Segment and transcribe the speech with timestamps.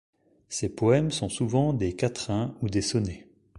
[0.49, 3.27] Ses poèmes sont souvent des quatrains ou des sonnets.